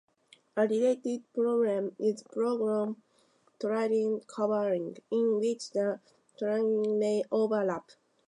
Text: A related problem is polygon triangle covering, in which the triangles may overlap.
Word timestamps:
A 0.57 0.67
related 0.67 1.31
problem 1.31 1.95
is 1.99 2.23
polygon 2.23 2.95
triangle 3.59 4.21
covering, 4.25 4.97
in 5.11 5.37
which 5.39 5.69
the 5.69 5.99
triangles 6.39 6.97
may 6.99 7.23
overlap. 7.31 7.91